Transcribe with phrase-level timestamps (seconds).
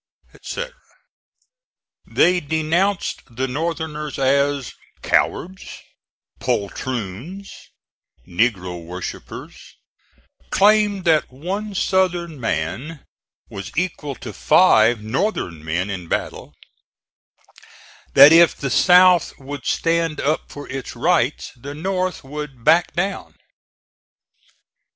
[0.33, 0.73] etc.
[2.07, 5.77] They denounced the Northerners as cowards,
[6.39, 7.51] poltroons,
[8.27, 9.75] negro worshippers;
[10.49, 13.05] claimed that one Southern man
[13.47, 16.55] was equal to five Northern men in battle;
[18.15, 23.35] that if the South would stand up for its rights the North would back down.